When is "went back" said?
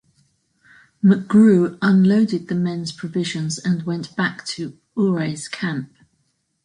3.83-4.43